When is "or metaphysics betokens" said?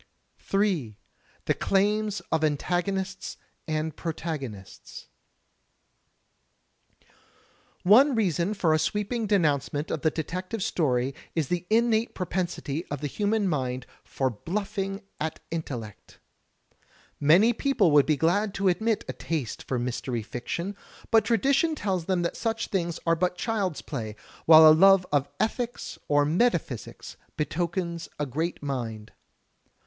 26.07-28.09